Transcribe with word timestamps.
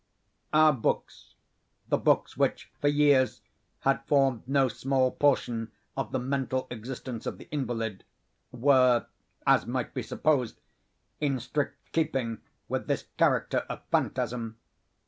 Our 0.51 0.73
books—the 0.73 1.97
books 1.99 2.35
which, 2.35 2.71
for 2.81 2.87
years, 2.87 3.41
had 3.81 4.03
formed 4.07 4.41
no 4.47 4.67
small 4.67 5.11
portion 5.11 5.71
of 5.95 6.11
the 6.11 6.17
mental 6.17 6.65
existence 6.71 7.27
of 7.27 7.37
the 7.37 7.47
invalid—were, 7.51 9.05
as 9.45 9.67
might 9.67 9.93
be 9.93 10.01
supposed, 10.01 10.59
in 11.19 11.39
strict 11.39 11.91
keeping 11.91 12.39
with 12.67 12.87
this 12.87 13.09
character 13.19 13.59
of 13.69 13.83
phantasm. 13.91 14.57